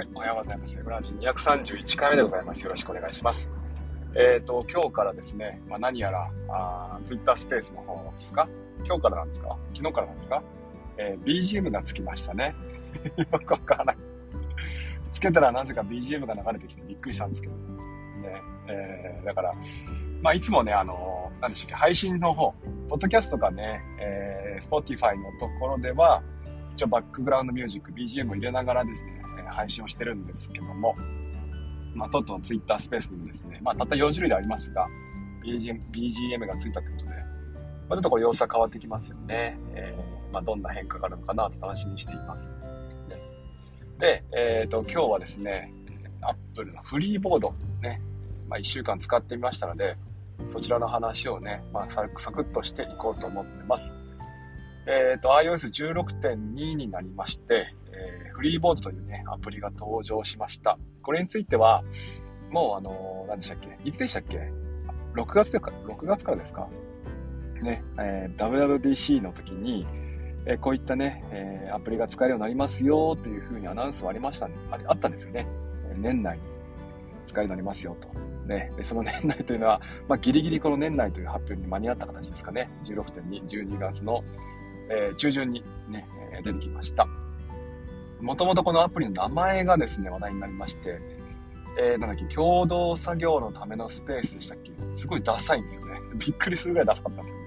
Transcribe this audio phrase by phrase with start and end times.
[0.00, 0.78] はい、おはようございます。
[0.82, 2.62] ブランチ231回目でございます。
[2.64, 3.50] よろしくお願いします。
[4.14, 8.48] えっ、ー、と、今日からですね、まあ、何やら、あ Twitter スペースの方ですか？
[8.86, 9.58] 今日からなんですか？
[9.74, 10.42] 昨日からなんですか？
[10.96, 12.54] えー、BGM がつきましたね。
[13.18, 13.96] よくわからない。
[15.12, 17.54] つけたらなぜか BGM が流れてきてびっくりしたんですけど。
[17.54, 17.60] ね、
[18.68, 19.52] えー、だから、
[20.22, 22.54] まあ、いつもね、あのー、何でしたっけ、配信の方、
[22.88, 26.22] ポッドキャストがね、えー、Spotify のところでは、
[26.74, 30.94] 一応バックグラウンドミュージック、BGM を入れながらですね、配信をしてるんですけども、
[31.94, 34.86] まあ、とうとう Twitter スペースにもですね、まあ、たった4種類でありますが、
[35.44, 37.14] BGM, BGM がついたってことで、ま
[37.90, 39.58] あ、ちょっとこれ様子は変わってきますよね。
[39.74, 42.50] えー、ま、どんな変化があるのかなと楽しみにしています。
[43.98, 45.72] で、え、ー、と、今日はですね、
[46.20, 47.52] Apple のフリーボード、
[47.82, 48.00] ね、
[48.48, 49.96] ま、1週間使ってみましたので、
[50.48, 53.94] そちらの話をね、まあ、サクサクっとしていこうと思ってます。
[54.86, 60.78] えっ、ー、と、iOS16.2 になりまして、えー、フリーボードというね、アプリが登場しました。
[61.02, 61.82] これについては、
[62.50, 63.78] もうあのー、何でしたっけ？
[63.84, 64.50] いつでしたっけ
[65.14, 66.68] ?6 月でか、6月からですか？
[67.62, 69.86] ね、えー、WWDC の時に、
[70.46, 75.46] えー、こういったね、えー、アプリが使えるようになりますよというふうにアナウンスはありました、ね、ああったんですよね。
[75.96, 76.42] 年内に
[77.26, 78.08] 使えるようになりますよと。
[78.46, 82.70] ね、その 年内というのは、まあ、ギリギリこの年内という発表に間に合った形ですかね。
[82.84, 84.24] 16.2、12月の、
[84.90, 87.06] えー、中旬にね、え出てきました。
[88.20, 91.00] もともとこのアプリの名前がですね、話題になりまして、
[91.78, 94.72] えー、なんだっけ、共同作業のためのスペースでしたっけ？
[94.94, 96.00] すごいダサいんですよね。
[96.18, 97.40] びっくりするぐらいダサかったんですよ。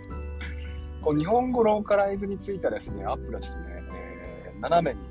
[1.02, 5.06] こう日本語ローカライズについてはですね、アップルはちょっとね、えー、斜めに、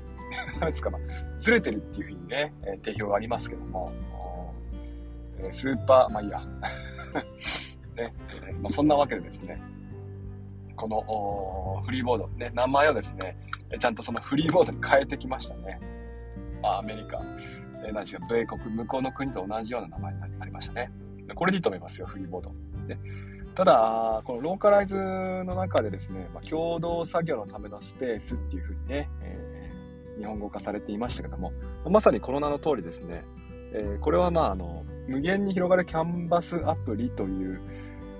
[0.59, 0.97] 何ですか、ま、
[1.37, 3.91] ずれてるっていうふうにね、え、定評がありますけども、
[5.37, 6.41] え、スーパー、まあいいや。
[7.95, 8.11] ね、
[8.59, 9.61] まあ、そんなわけでですね、
[10.75, 13.37] このフリーボード、ね、名前をですね、
[13.79, 15.79] ちゃんとそのフリーボードに変えてきましたね。
[16.61, 17.21] まあ、アメリカ、
[17.85, 20.91] え、何しょう、米国、向こうの国と同じような名前になりましたね。
[21.35, 22.51] これでいいと思いますよ、フリーボード。
[22.87, 22.99] ね、
[23.55, 31.53] ただ、このローカライズの中でですね、まあ、共同作業のためのスペースっていうふうにね、えー、日本語化されていましたけども、
[31.89, 33.23] まさにこの名の通りですね、
[33.73, 37.59] えー、これはまあ、あの、無限に広がるキャンバスアプリという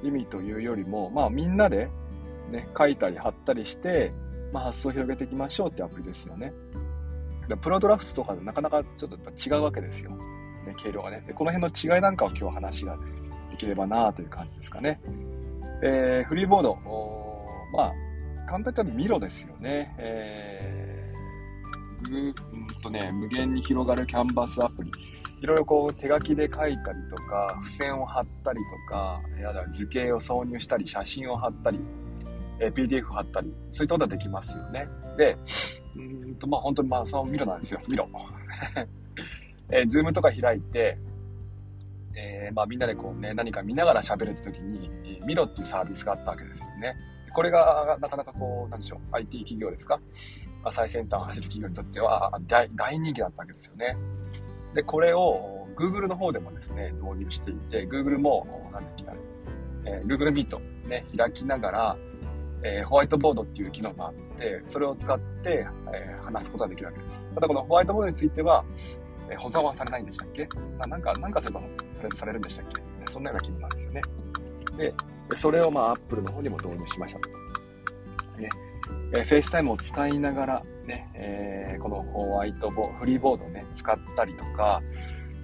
[0.03, 1.89] 意味というよりも、まあ、みんなで
[2.53, 4.13] ね、書いたり貼ったりして、
[4.53, 6.53] まあ、発想を広げていきましょうってアプリですよね。
[7.47, 10.11] でプロドラフトとかでなかなかちょっとっ違うわけですよ。
[10.11, 11.23] ね、軽量がね。
[11.27, 12.97] で、この辺の違いなんかを今日話が
[13.51, 15.01] できればなという感じですかね。
[15.81, 16.77] えー、フリーボード、
[17.75, 17.93] まあ、
[18.47, 19.93] 簡単に言ったらミロですよね。
[19.97, 22.33] えー、ぐん
[22.81, 24.91] とね、無限に広がるキャンバスアプリ。
[25.41, 31.79] いろいろこう手書きで書いたりとか、付箋を貼ったりとか、や図形を挿入したり、写真を貼ったり、
[32.59, 34.87] え PDF 貼ったり、そういったことはできますよね。
[35.17, 35.37] で、
[35.95, 37.79] うんと、まあ本当にまあそのミロなんですよ。
[37.87, 38.07] ミロ。
[39.69, 40.97] えー、ズームとか開いて、
[42.15, 46.95] えー、まあみんなでこうね、何か見ながら喋るって時に、えー、ミロっていうサービスがあったわけですよね。
[47.33, 49.99] これがなかなかこう、なんでしょう、IT 企業ですか、
[50.63, 53.97] まあ、最先端を走る企業にとっては大大人気だったわけですよね。
[54.75, 59.13] で、これを Google の方でもですね、導入していて、Google も、なんだっけな、
[59.85, 61.97] えー、Google Meet ね、開きながら、
[62.63, 67.29] えー、ホワイトボードっていう機能があって、それを使って、えー、話すことができるわけです。
[67.35, 68.63] ただこのホワイトボードについては、
[69.29, 70.47] えー、保存はされないんでしたっけ？
[70.79, 71.61] あなんか、なんかすると
[72.15, 72.65] されるんでしたっ
[73.05, 73.11] け？
[73.11, 74.01] そんなような機能なんですよね。
[74.77, 74.93] で、
[75.35, 77.29] それをまあ Apple の方にも導入しましたと。
[78.39, 78.49] ね
[79.13, 84.81] えー、 FaceTime を使いながらね、えー、このホワイトボフリーボードをね、使ったりとか、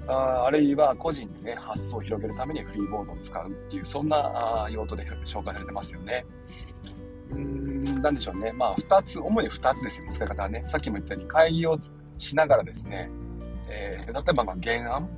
[0.07, 6.25] ああるいは個人にね、発想を広げるためにフリーボードを使うっていう、そんな用途で紹介されてますよね。
[7.31, 8.51] うん、なんでしょうね。
[8.51, 10.63] まあ、二つ、主に二つですよ、使い方はね。
[10.65, 11.77] さっきも言ったように、会議を
[12.17, 13.09] しながらですね、
[13.69, 15.09] えー、例えば、まあ、原案、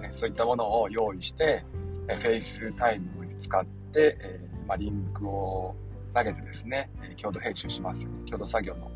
[0.00, 1.64] ね、そういったものを用意して、
[2.08, 5.74] え FaceTime を使って、えー、まあ、リンクを
[6.14, 8.06] 投げてですね、共同編集します。
[8.26, 8.90] 共同作業の、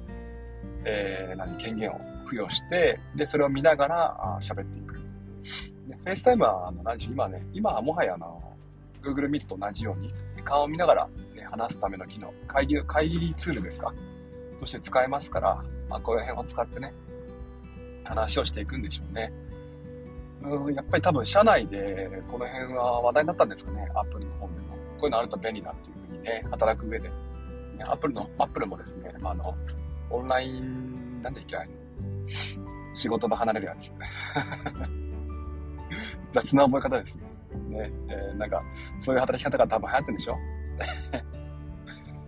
[0.85, 4.94] えー、何、権限を付与して、で、それを見ながら喋っていく。
[5.88, 8.43] で、 FaceTime は、あの、何でしょう、今ね、今はもはやあの、
[9.03, 10.11] Google Meet と同じように、
[10.44, 11.09] 顔を見ながら、
[11.53, 13.93] 話すための機能、会議、会議ツールですか？
[14.59, 16.93] として使えますから、まあ、この辺を使ってね、
[18.05, 19.33] 話をしていくんでしょうね。
[20.43, 24.73] うん、やっぱり多分社内でこの辺は話題になったんですかね、アップルの方でも。
[24.99, 27.09] こういうのあると便利だっていうふうにね、働く上で。
[27.09, 27.15] ね、
[27.85, 29.55] アップルの、アップルもですね、まあ、あの、
[30.11, 31.57] オンライン、なんでっけ、
[32.95, 33.93] 仕事場離れるやつ。
[36.33, 37.23] 雑な覚え方ですね。
[37.69, 38.63] ね、えー、なんか、
[39.01, 40.39] そういう働き方が多分流行ってるんでしょ？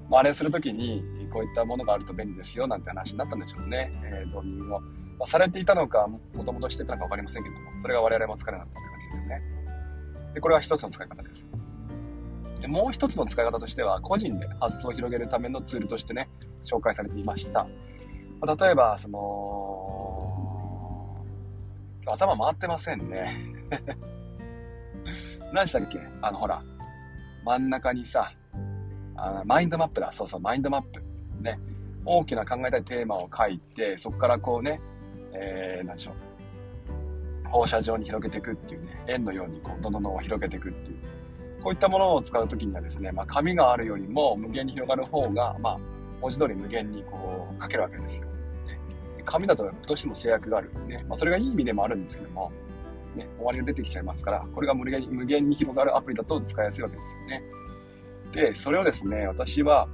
[0.08, 1.02] まあ、あれするときに、
[1.32, 3.90] こういったものがあると便利ですよ、なんて話になったんでしょうね。
[4.04, 4.80] えー、導入を
[5.18, 9.42] まあ、されていたのか、もともとしてたのか分かりませんけども、それが我々も使えなかったって感じですよね。
[10.34, 11.46] で、これは一つの使い方です。
[12.60, 16.28] で、もう一つの使い方としては、個人で発想を広げるためのツールとしてね、
[16.64, 17.66] 紹介されていました。
[18.40, 19.20] まあ、例えば、その、
[22.06, 23.34] 頭回ってませんね。
[25.54, 26.00] 何したっけ？
[26.22, 26.62] あの、ほら、
[27.44, 28.32] 真ん中にさ、
[29.16, 30.12] あマインドマップだ。
[30.12, 31.02] そうそう、マインドマップ。
[31.40, 31.58] ね。
[32.04, 34.80] 大きな考えたいテーマを書いて、そこからこうね、
[35.32, 37.48] えー、何でしょう。
[37.48, 40.98] 放射状に広げていくっていうね、円のようにこう、どんどんどん広げていくっていう。
[41.62, 45.78] こういったものを使うときにはですね、まあ、紙があるよりも無限に広がる方が、まあ、
[46.20, 48.26] 文字通り無限にこう、書けるわけですよ。
[48.26, 48.32] ね、
[49.24, 50.70] 紙だとどうしても制約がある。
[50.86, 51.02] ね。
[51.08, 52.52] まあ、それがいい意味でもあるんですけども、
[53.16, 57.42] ね、終わりが出てきちゃいますから、これが無限に無限に広がるアプリだと使いやすいわけですよね。
[58.34, 59.88] で、それをですね、私は、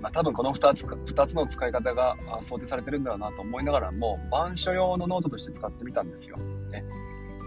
[0.00, 6.36] まあ、多分この2つ ,2 つの使い方が想定されてるんだろうなと思いながらも、板書用のノートとして使ってみたんですよ。
[6.36, 6.84] ね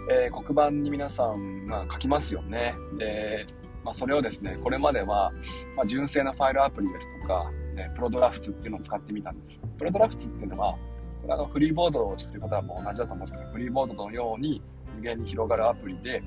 [0.09, 2.75] えー、黒板に皆さんが書きますよね。
[2.97, 3.45] で、
[3.83, 5.31] まあ、それをですね、これまでは、
[5.75, 9.61] まあ、純正なファイルアプリですとか、ね、プロドラフツっていうのを使ってみたんです。
[9.77, 10.73] プロドラフツっていうのは、
[11.21, 14.61] これあのフリーボードを知ってる方はもう同じだと思うんですけど、フリーボードのように
[14.95, 16.23] 無限に広がるアプリで、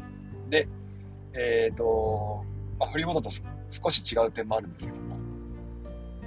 [0.51, 0.69] で、
[1.33, 2.45] えっ、ー、と、
[2.79, 3.31] ま、フリーボードと
[3.71, 5.17] 少し違う点もあるんですけども、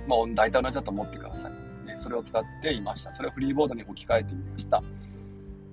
[0.07, 1.87] まあ、大体同じだと思ってください。
[1.87, 3.13] ね、それを使っていました。
[3.13, 4.81] それをフリーボードに置き換えてみました。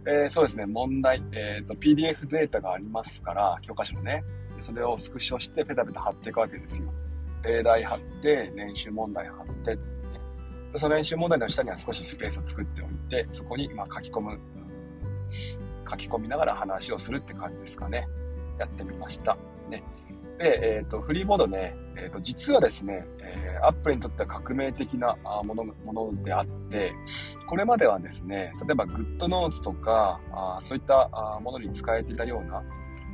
[0.07, 4.25] えー、そうですね、問題、えっ、ー、と、PDF データがありますから、教科書のね、
[4.61, 6.89] それをスクショしてペタペタ貼っていくわけですよ。
[7.43, 9.83] 例題貼って、練習問題貼って、ね、
[10.77, 14.39] その練習問題の下には少しスペースを作っておいて、そこにま書き込む、
[15.89, 18.09] 書き込みながら話をするって感じですかね。
[18.59, 19.37] やってみました。
[19.69, 19.83] ね。
[20.39, 26.93] で、え、ー、と、フリーボードね、え、ー、と、実はですね、えー、アップルにとっては革命的なものものであって、
[27.49, 31.09] これまではですね、例えば GoodNotes とか、あそういった
[31.43, 32.63] ものに使えていたような、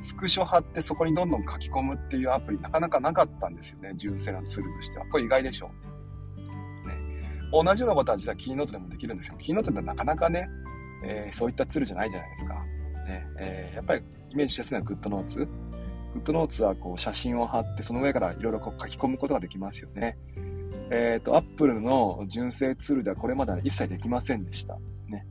[0.00, 3.93] スクショ貼ってそこにどんどん書き込むっていうアプリなかなかなかったんですよね。
[3.97, 5.06] 純正なツールとしては。
[5.06, 5.71] これ意外でしょ
[6.85, 6.88] う。
[6.88, 6.94] ね。
[7.53, 9.37] 同じようなことは実はキーノートでもできるんですよ。
[9.38, 10.47] キーノートってなかなかね、
[11.05, 12.55] えー、そういったツールじゃないじゃないですか。
[13.06, 13.26] ね。
[13.38, 15.49] えー、やっぱりイメージしやすいのは GoodNotes。
[16.14, 20.16] GoodNotes はこう写真を貼ってその上からいろいろ書き込むことができますよね。
[20.90, 24.76] えっ、ー、と、Apple の純正ツールではこれまで一切できませんでした。
[25.08, 25.26] ね。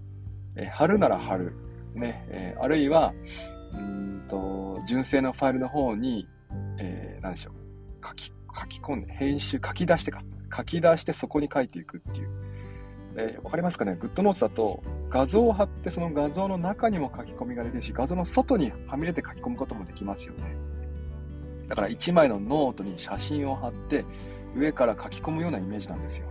[0.55, 1.53] えー、貼るなら貼る。
[1.93, 2.25] ね。
[2.29, 3.13] えー、あるいは、
[3.73, 6.27] うんと、純正のファイルの方に、
[6.79, 8.07] えー、何でしょう。
[8.07, 10.21] 書き、書き込んで、編集、書き出してか。
[10.55, 12.29] 書き出してそこに書いていくっていう。
[13.15, 20.72] えー、わかりますかね ?GoodNotes だと画像を貼ってその画像の中にも書き込みができるし、画像の外にはみ出て書き込むこともできますよね。
[21.67, 24.05] だから1枚のノートに写真を貼って
[24.55, 26.27] 上から書き込むようなイメージなんですよ。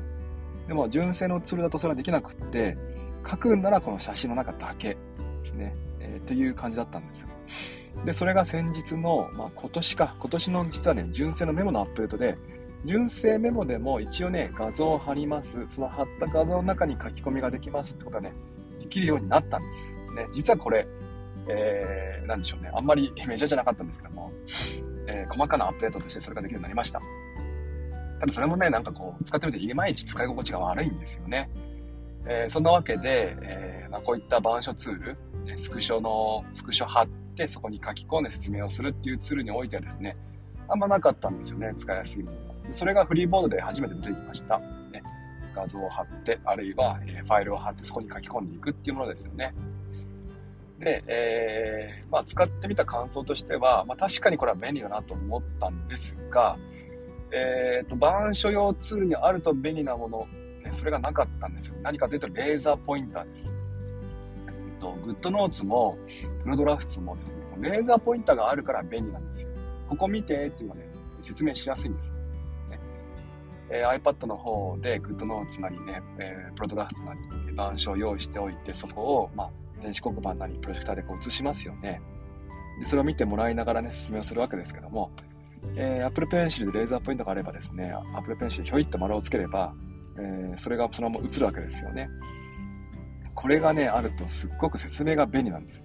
[0.69, 2.77] でも純正のツールだとそれはできなくって、
[3.29, 4.97] 書くんならこの写真の中だけで
[5.45, 5.75] すね。
[6.01, 7.29] えー、っていう感じだったんですよ。
[8.05, 12.37] で、それが先日の、まあ、今年か、今年の実はね、純正のメモのアップデートで、
[12.85, 15.65] 純正メモでも一応ね、画像を貼ります。
[15.69, 18.33] その貼った画像の中に書き込みができますってことはね、
[18.81, 19.97] できるようになったんです。
[20.17, 20.87] ね、実はこれ、
[21.49, 24.33] えー、なんでしょうね、あんまりメジャーじゃなかったんですけども、
[25.07, 27.01] えー、細かなアップデートとしてそれができるようになりました。
[28.21, 31.51] ただそれもね、なんかこう、使ってみていまいち使い心地が悪いんですよね。
[32.25, 40.17] えー、そんなわけで、えー、まあ、こういった板書ツール、スクショの、スクショ貼ってそこに書き込んで説明をするっていうツールにおいてはですね、
[40.69, 42.55] あんまなかったんですよね、使いやすいものが。
[42.71, 44.61] それがフリーボードで初めて出てきました。
[44.61, 45.03] ね、
[45.53, 49.53] 画像を貼って、あるいは、えファイルを貼ってそこに書き込んでいくっていうものですよね。
[50.83, 56.59] で、えー、まあ、使ってみた感想としては、まあ、確かにこれは便利だなと思ったんですが、
[57.31, 60.27] えーと、板書用ツールにあると便利なもの、
[60.65, 61.77] ね、それがなかったんですよ。
[61.83, 63.55] 何かというと、レーザーポインターです。
[64.49, 65.97] えーと、グッドノーツも、
[66.43, 69.51] プロドラフツもですね、レーザーポインターがあるから便利なんですよ。
[69.89, 70.89] ここ見てっていうのはね、
[71.21, 72.13] 説明しやすいんです。
[72.69, 72.81] ね
[73.71, 77.21] えー、iPad の方で GoodNotes なりね、えー、プロドラフツなり、
[77.53, 79.51] 板書を用意しておいて、そこを、まあ、
[79.83, 82.01] 電子黒板なりプロジェクターでこう映しますよね。
[82.81, 85.11] でそれを見てもらいながらね、説明をするわけですけども、
[85.77, 89.75] えー、Apple Pencil でレーザーポイントがあればですね、Apple Pencil でひょいっと丸をつければ、
[90.19, 92.09] えー、それがそのまま映るわけですよね。
[93.35, 95.85] これがね、あるとすっごく説明が便利なんです。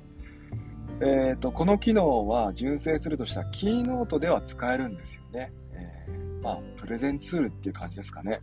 [1.00, 5.52] えっ、ー、と、この機能は純正するとしたらキーノートでは使えるんですよね。
[5.74, 8.42] えー、まあ、プレゼンツールっていう感じですかね。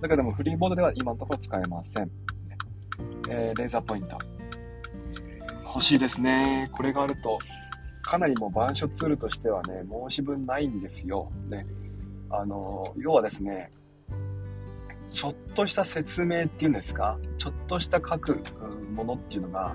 [0.00, 2.10] だけども、フリーボードでは今のところ使えません。
[3.28, 4.37] えー、レーザーポイント。
[5.68, 6.70] 欲しいですね。
[6.72, 7.38] これがあると、
[8.02, 11.30] かなりもう板書ツールとしてはね、申し分ないんですよ。
[11.48, 11.66] ね。
[12.30, 13.70] あの、要はですね、
[15.12, 18.40] ちょっとした説明っていうんですか、ちょっとした書く
[18.94, 19.74] ものっていうのが、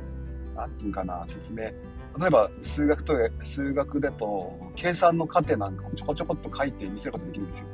[0.56, 1.62] なんていうかな、説明。
[1.62, 1.74] 例
[2.28, 7.68] えば、数学と、数学だと、計算の過程なんかをちょこちょこっと書いて見せることできるんですよ。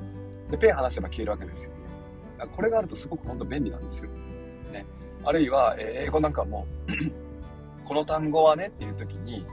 [0.51, 2.47] で、ペン離せば消えるわけですよね。
[2.55, 4.09] これがあるとすごく本当便利なんですよ。
[4.71, 4.85] ね。
[5.23, 6.65] あるいは、え英語なんかも
[7.89, 9.43] この単語はねっていう時に、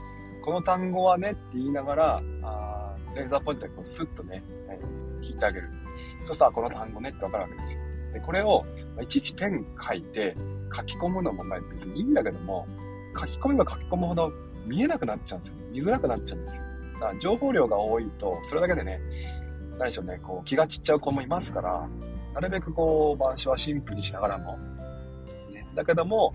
[0.45, 5.71] この単語はねって言いながら、あレーザーポイントでこうスッとね、えー、引いてあげる。
[6.19, 7.81] そうすると、この単語ねってわかるわけですよ。
[8.13, 8.63] で、これを、
[8.95, 10.35] まあいちいちペン書いて
[10.71, 12.67] 書き込むのも別にいいんだけども、
[13.19, 14.31] 書き込めば書き込むほど
[14.67, 15.55] 見えなくなっちゃうんですよ。
[15.73, 16.63] 見づらくなっちゃうんですよ。
[16.93, 19.01] だから情報量が多いと、それだけでね、
[19.79, 21.89] 何でしょうね、こう気が散っちゃう子もいますから、
[22.35, 24.59] なるべくこう、板書はシンプルにしながらも、
[25.55, 26.35] ね、だけども、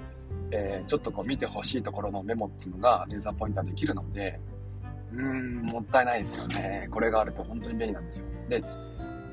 [0.52, 4.40] えー、ちょっとこう見てほしいところのメモっていうのがレーザーポインターできるので、
[5.14, 6.88] うーん、もったいないですよね。
[6.92, 8.26] これがあると本当に便利なんですよ。
[8.50, 8.62] で、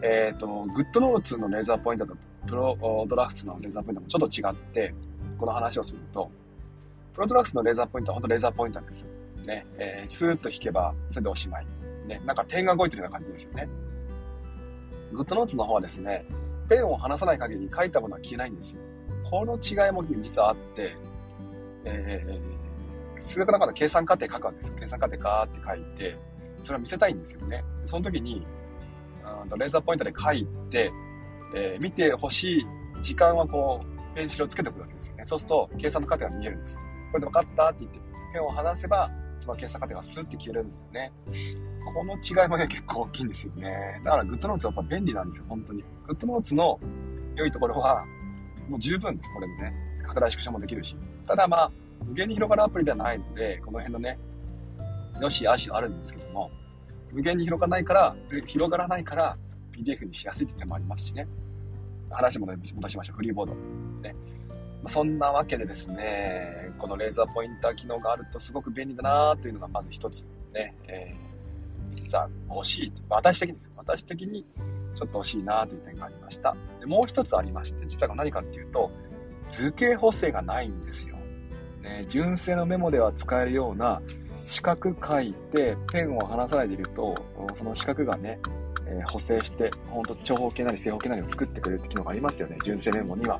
[0.02, 4.94] えっ、ー、と、グッドノーツのレーザーポインターとプロドラフトのレーザーポインターもちょっと違って、
[5.36, 6.30] この話をすると、
[7.14, 9.06] プロドラフトのレーザーポインターは本当レーザーポインターです。
[9.46, 11.66] ね、えー、スーッと引けば、それでおしまい。
[12.06, 13.68] ね、なんか点が動いてるような感じですよね。
[15.12, 16.24] グッドノーツの方はですね、
[16.68, 18.82] ペンを離さない限り書いたものは消えないんですよ。
[19.30, 20.96] この違いも実はあって、
[21.84, 24.76] えー、数学の中で計算過程書くわけですよ。
[24.80, 26.16] 計算過程ガーって書いて、
[26.62, 27.62] それを見せたいんですよね。
[27.84, 28.46] その時に、
[29.58, 30.90] レーザーポインターで書いて、
[31.54, 32.66] えー、見てほしい
[33.02, 35.24] 時間はこう、ペンシルをつけておくわけですよね。
[35.26, 36.78] そうすると、計算の過程が見えるんです。
[37.12, 37.98] これで分かったって言って、
[38.32, 41.12] ペンを離せば、その計算過程がスッて消えるんですよね。
[41.94, 44.00] この違いもね、結構大きいんですよね。
[44.04, 45.84] だから、グッドノーツはやっぱ便利なんですよ、本当に。
[46.06, 46.80] グッドノーツの
[47.36, 48.04] 良いところは、
[48.68, 49.72] もう十分です、これでね。
[50.02, 50.96] 拡大縮小もできるし。
[51.26, 51.72] ただまあ、
[52.04, 54.18] 無限に広がるアプリではないので、この辺のね、
[55.20, 56.50] よし、あしあるんですけども、
[57.12, 59.36] 無限に広がらないから、広がらないから、
[59.72, 61.26] PDF にしやすいって点もありますしね。
[62.10, 63.16] 話も戻しましょう。
[63.16, 63.54] フリーボード。
[64.02, 64.14] ね。
[64.82, 72.92] まそんなわけでですね、このレーザーポインター機能があるとすごく便利だなというのがまず一つね、えー、実は欲しい。
[73.08, 73.72] 私的にです。
[73.76, 74.46] 私的に
[74.98, 76.56] ちょっと欲しいなという点がありました。
[76.80, 78.90] でもう一つありまして、実は何かっていうと、
[79.48, 81.16] 図形補正がないんですよ。
[81.82, 84.02] ね、純正のメモでは使えるような
[84.48, 87.14] 四角書いてペンを離さないでいると、
[87.54, 88.40] その四角がね、
[88.86, 92.58] え、補正して、ほんと長方形なり正方形なりを作ってくれるって機能がありますよね。
[92.64, 93.38] 純正メモには。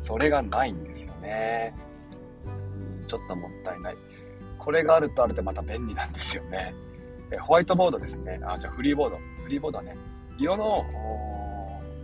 [0.00, 1.74] それがないんですよね。
[3.06, 3.96] ちょっともったいない。
[4.58, 6.74] これがあるとあるでまた便利なんですよね。
[7.30, 8.40] えホワイトボードですね。
[8.44, 9.18] あ、じゃあフリーボード。
[9.44, 9.96] フリーボードはね、
[10.38, 10.84] 色の、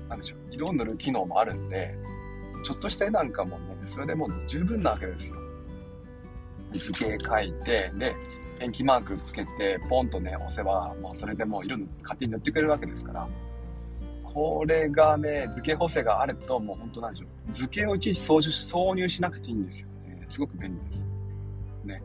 [0.08, 1.94] なんでしょう、色を塗る機能もあるんで、
[2.64, 5.36] ちょっとした絵なんかもね、それでもう十分なわけですよ。
[6.72, 8.14] 図形描いて、で、
[8.58, 13.28] ペンキマークつけて、ポンとね、押せば、もうそれでもう色勝手に塗ってくれるわけですから、
[14.24, 17.52] これがね、図形補正があると、もう本当なんでしょう。
[17.52, 20.24] 図形をいちいち挿入しなくていいんですよね。
[20.28, 21.06] すごく便利です。
[21.84, 22.02] ね。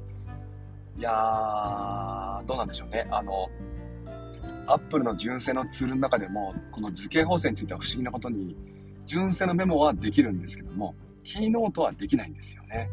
[0.98, 3.08] いやー、どうなんでしょうね。
[3.12, 3.48] あの、
[4.68, 8.56] アップルの純正のツールの中でも、この図形補正については不思議なことに、
[9.06, 10.94] 純正のメモはできるんですけども、
[11.24, 12.90] キーノートはできないんですよね。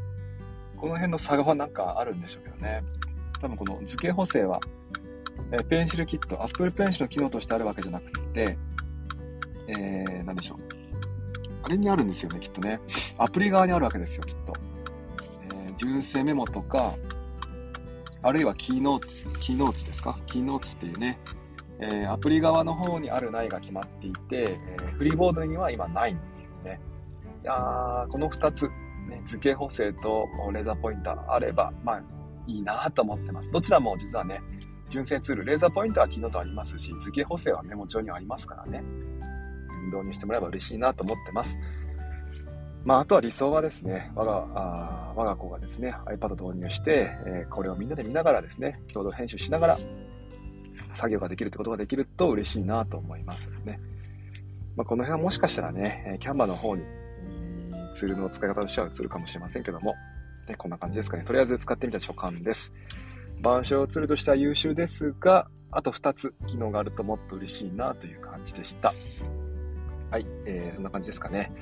[0.76, 2.82] この辺の差がなんかあるんでしょうけどね。
[3.40, 4.60] 多分この図形補正は、
[5.50, 8.56] えペンシルキット、Apple Pencil の機能としてあるわけじゃなくて、
[9.66, 10.58] えー、なんでしょう。
[11.62, 12.80] あれにあるんですよね、きっとね。
[13.18, 14.52] アプリ側にあるわけですよ、きっと。
[15.50, 16.94] えー、純正メモとか、
[18.22, 20.18] あるいはキーノーツ、キーノーツですか？
[20.26, 21.18] キーノーツっていうね、
[21.84, 26.80] えー、アプリ側の方にあるないが決まっていて、えー、フリーボードには今ないんですよね。
[27.42, 28.68] いや、この2つ、
[29.08, 32.02] ね、図形補正とレーザーポインターあれば、まあ、
[32.46, 33.50] いいなと思ってます。
[33.52, 34.40] どちらも実はね、
[34.88, 38.82] 純正ツール、レーザーポインターは機能とありますし、図形補正はメモ帳にはありますからね。
[39.92, 41.58] 導入してもらえば嬉しいなと思ってます。
[42.84, 49.78] まあ、あとは理想はですね、我が、あ我が子がですね、iPad 導入して、えー、これをみんなで見ながらですね、共同編集しながら、
[50.94, 53.80] 作業ができるってことができると嬉しいなと思いますね。
[54.76, 56.82] まあ、この辺はもしかしたらね、キャンバの方に、
[57.94, 59.94] ツールの使い方としては映るかもしれませんけども、
[60.48, 61.24] ね、こんな感じですかね。
[61.24, 62.72] とりあえず使ってみた所感です。
[63.38, 68.94] 板書ツールとしては優秀ですが、あと2つ機能があるともっと嬉しいなという感じでした。
[70.10, 71.52] はい、えー、そんな感じですかね。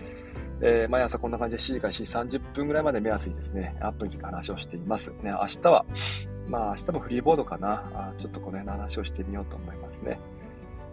[0.61, 5.11] えー、毎朝こんな感じで7時から7時30分ぐらいまで目安にですね、アップについて話をしています。
[5.23, 5.85] ね、明日は、
[6.49, 7.91] まあ明日もフリーボードかな。
[7.95, 10.19] あちょっとこの辺の話をしてみようと思いますね。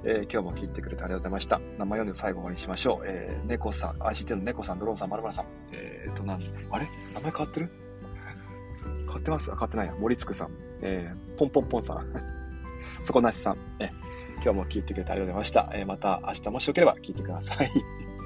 [0.03, 1.59] えー、今日も聞いてくれてありがとうございました。
[1.77, 3.05] 名前読んで最後終わりにしましょう。
[3.05, 5.45] えー、猫さん、ICT の猫さん、ドローンさん、まるまるさん。
[5.73, 6.41] えーと、なん、
[6.71, 6.87] あれ？
[7.13, 7.69] 名前変わってる？
[8.83, 9.49] 変わってます？
[9.51, 9.95] 変わってないや。
[9.99, 10.49] 森つくさん。
[10.81, 12.05] えー、ポンポンポンさん。
[13.03, 13.57] 底なしさん。
[13.79, 13.91] え
[14.35, 15.69] 今日も聞いてくれてありがとうございました。
[15.73, 17.69] えー、また明日もしよければ聞いてください。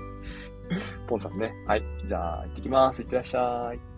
[1.08, 1.54] ポンさんね。
[1.66, 1.84] はい。
[2.06, 3.02] じゃあ、行ってきます。
[3.02, 3.93] いってらっしゃい。